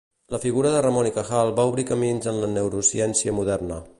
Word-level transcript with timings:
La 0.35 0.37
figura 0.45 0.71
de 0.75 0.79
Ramon 0.85 1.05
y 1.09 1.11
Cajal 1.17 1.53
va 1.59 1.67
obrir 1.73 1.85
camins 1.91 2.31
en 2.33 2.41
la 2.45 2.51
neurociència 2.57 3.39
moderna. 3.43 3.81